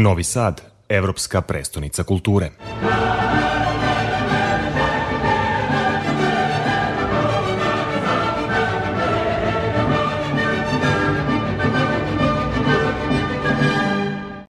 [0.00, 2.50] Novi Sad, evropska prestonica kulture.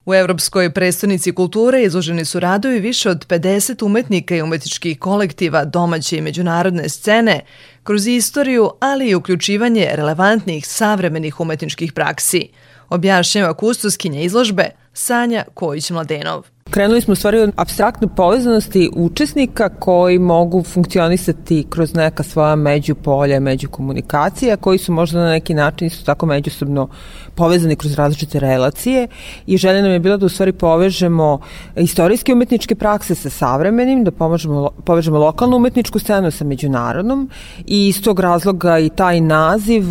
[0.05, 6.17] U Evropskoj prestonici kulture izloženi su radovi više od 50 umetnika i umetničkih kolektiva domaće
[6.17, 7.41] i međunarodne scene
[7.83, 12.49] kroz istoriju, ali i uključivanje relevantnih savremenih umetničkih praksi,
[12.89, 16.43] objašnjava kustoskinja izložbe Sanja Kojić-Mladenov.
[16.71, 24.57] Krenuli smo stvari od abstraktne povezanosti učesnika koji mogu funkcionisati kroz neka svoja međupolja, međukomunikacija,
[24.57, 26.87] koji su možda na neki način isto tako međusobno
[27.35, 29.07] povezani kroz različite relacije.
[29.47, 31.39] I želja nam je bila da u stvari povežemo
[31.75, 37.29] istorijske umetničke prakse sa savremenim, da povežemo, povežemo lokalnu umetničku scenu sa međunarodnom.
[37.65, 39.83] I iz tog razloga i taj naziv,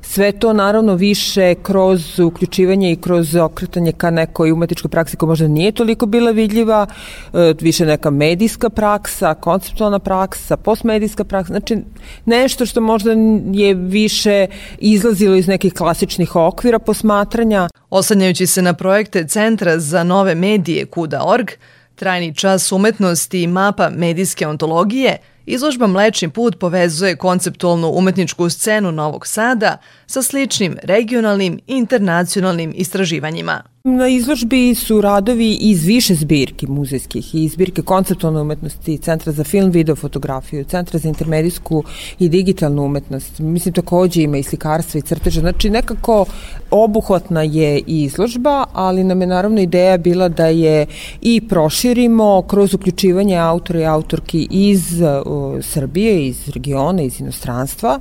[0.00, 5.48] sve to naravno više kroz uključivanje i kroz okretanje ka nekoj umetničkoj praksi koja možda
[5.48, 6.86] nije toliko toliko bila vidljiva,
[7.32, 11.76] e, više neka medijska praksa, konceptualna praksa, postmedijska praksa, znači
[12.24, 13.12] nešto što možda
[13.52, 14.46] je više
[14.78, 17.68] izlazilo iz nekih klasičnih okvira posmatranja.
[17.90, 21.50] Osanjajući se na projekte Centra za nove medije Kuda.org,
[21.94, 29.26] trajni čas umetnosti i mapa medijske ontologije, Izložba Mlečni put povezuje konceptualnu umetničku scenu Novog
[29.26, 33.69] Sada sa sličnim regionalnim i internacionalnim istraživanjima.
[33.96, 39.70] Na izložbi su radovi iz više zbirki muzejskih i zbirke konceptualne umetnosti, Centra za film,
[39.70, 41.84] video, fotografiju, Centra za intermedijsku
[42.18, 43.38] i digitalnu umetnost.
[43.38, 45.40] Mislim takođe ima i slikarstva i crteža.
[45.40, 46.24] Znači nekako
[46.70, 50.86] obuhvatna je izložba, ali nam je naravno ideja bila da je
[51.20, 57.98] i proširimo kroz uključivanje autora i autorki iz uh, Srbije, iz regiona, iz inostranstva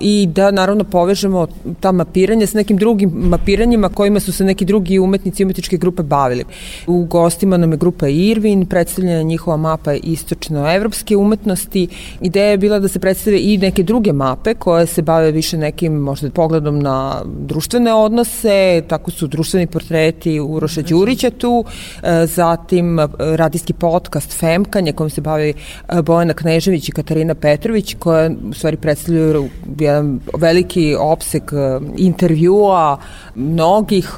[0.00, 1.46] i da naravno povežemo
[1.80, 6.02] ta mapiranja sa nekim drugim mapiranjima kojima su se neki drugi umetnici i umetničke grupe
[6.02, 6.44] bavili.
[6.86, 11.88] U gostima nam je grupa Irvin, predstavljena njihova mapa istočno-evropske umetnosti.
[12.20, 15.92] Ideja je bila da se predstave i neke druge mape koje se bave više nekim
[15.92, 21.64] možda pogledom na društvene odnose, tako su društveni portreti Uroša Đurića tu,
[22.02, 25.54] e, zatim e, radijski podcast Femkanje kojim se bavi
[25.88, 31.52] e, Bojana Knežević i Katarina Petrović koja u stvari predstavljaju jedan veliki opsek
[31.96, 32.98] intervjua
[33.34, 34.16] mnogih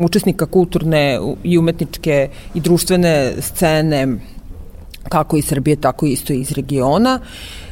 [0.00, 4.08] učesnika kulturne i umetničke i društvene scene
[5.08, 7.20] kako iz Srbije, tako isto iz regiona.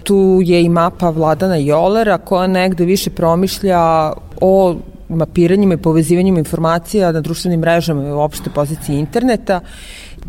[0.03, 4.77] Tu je i mapa Vladana Jolera koja negde više promišlja o
[5.09, 9.61] mapiranjima i povezivanjima informacija na društvenim mrežama i uopšte poziciji interneta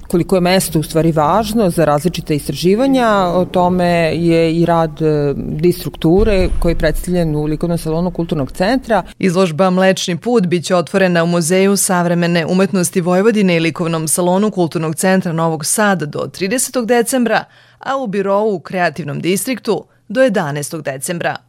[0.07, 5.33] koliko je mesto u stvari važno za različite istraživanja, o tome je i rad e,
[5.35, 9.03] distrukture koji je predstavljen u likovnom salonu Kulturnog centra.
[9.19, 15.33] Izložba Mlečni put biće otvorena u Muzeju savremene umetnosti Vojvodine i likovnom salonu Kulturnog centra
[15.33, 16.85] Novog Sada do 30.
[16.85, 17.43] decembra,
[17.79, 20.81] a u birovu u kreativnom distriktu do 11.
[20.81, 21.48] decembra.